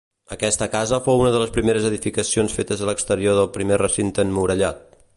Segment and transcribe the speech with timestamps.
[0.35, 4.87] Aquesta casa fou una de les primeres edificacions fetes a l'exterior del primer recinte emmurallat.